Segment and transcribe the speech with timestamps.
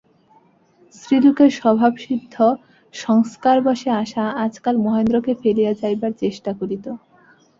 [0.95, 2.35] স্ত্রীলোকের স্বভাবসিদ্ধ
[2.93, 6.85] সংস্কারবশে আশা আজকাল মহেন্দ্রকে ফেলিয়া যাইবার চেষ্টা করিত।